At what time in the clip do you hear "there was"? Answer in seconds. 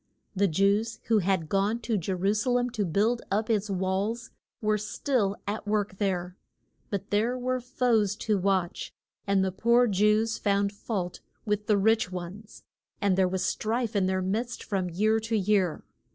13.15-13.45